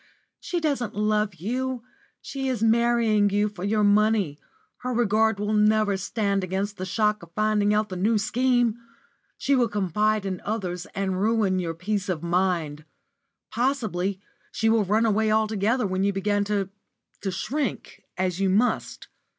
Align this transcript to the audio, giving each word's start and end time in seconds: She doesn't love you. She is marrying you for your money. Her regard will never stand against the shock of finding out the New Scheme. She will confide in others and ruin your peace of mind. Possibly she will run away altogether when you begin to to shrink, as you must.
She 0.39 0.59
doesn't 0.59 0.95
love 0.95 1.35
you. 1.35 1.83
She 2.23 2.47
is 2.47 2.63
marrying 2.63 3.29
you 3.29 3.47
for 3.47 3.63
your 3.63 3.83
money. 3.83 4.39
Her 4.77 4.91
regard 4.95 5.39
will 5.39 5.53
never 5.53 5.95
stand 5.95 6.43
against 6.43 6.77
the 6.77 6.87
shock 6.87 7.21
of 7.21 7.31
finding 7.35 7.71
out 7.71 7.89
the 7.89 7.95
New 7.95 8.17
Scheme. 8.17 8.79
She 9.37 9.53
will 9.53 9.67
confide 9.67 10.25
in 10.25 10.41
others 10.43 10.87
and 10.95 11.21
ruin 11.21 11.59
your 11.59 11.75
peace 11.75 12.09
of 12.09 12.23
mind. 12.23 12.83
Possibly 13.51 14.19
she 14.51 14.69
will 14.69 14.83
run 14.85 15.05
away 15.05 15.31
altogether 15.31 15.85
when 15.85 16.03
you 16.03 16.11
begin 16.11 16.43
to 16.45 16.69
to 17.21 17.29
shrink, 17.29 18.03
as 18.17 18.39
you 18.39 18.49
must. 18.49 19.07